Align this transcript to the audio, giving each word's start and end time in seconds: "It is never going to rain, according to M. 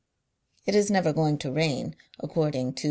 "It 0.65 0.73
is 0.73 0.89
never 0.89 1.13
going 1.13 1.37
to 1.37 1.51
rain, 1.51 1.95
according 2.19 2.73
to 2.73 2.79
M. 2.79 2.79